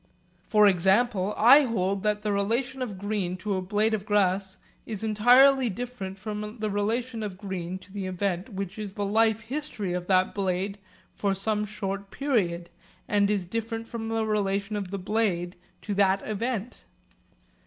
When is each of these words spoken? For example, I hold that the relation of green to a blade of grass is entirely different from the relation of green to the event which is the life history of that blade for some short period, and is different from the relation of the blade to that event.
For 0.49 0.65
example, 0.65 1.35
I 1.37 1.61
hold 1.61 2.01
that 2.01 2.23
the 2.23 2.31
relation 2.31 2.81
of 2.81 2.97
green 2.97 3.37
to 3.37 3.53
a 3.53 3.61
blade 3.61 3.93
of 3.93 4.03
grass 4.03 4.57
is 4.83 5.03
entirely 5.03 5.69
different 5.69 6.17
from 6.17 6.57
the 6.57 6.71
relation 6.71 7.21
of 7.21 7.37
green 7.37 7.77
to 7.77 7.93
the 7.93 8.07
event 8.07 8.49
which 8.49 8.79
is 8.79 8.93
the 8.93 9.05
life 9.05 9.41
history 9.41 9.93
of 9.93 10.07
that 10.07 10.33
blade 10.33 10.79
for 11.13 11.35
some 11.35 11.65
short 11.65 12.09
period, 12.09 12.71
and 13.07 13.29
is 13.29 13.45
different 13.45 13.87
from 13.87 14.07
the 14.09 14.25
relation 14.25 14.75
of 14.75 14.89
the 14.89 14.97
blade 14.97 15.55
to 15.83 15.93
that 15.93 16.27
event. 16.27 16.83